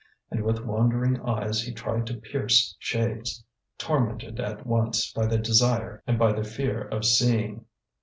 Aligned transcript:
And 0.31 0.43
with 0.43 0.65
wandering 0.65 1.21
eyes 1.21 1.61
he 1.61 1.71
tried 1.71 2.07
to 2.07 2.15
pierce 2.15 2.75
shades, 2.79 3.43
tormented 3.77 4.39
at 4.39 4.65
once 4.65 5.13
by 5.13 5.27
the 5.27 5.37
desire 5.37 6.01
and 6.07 6.17
by 6.17 6.33
the 6.33 6.43
fear 6.43 6.87
of 6.87 7.05
seeing. 7.05 7.65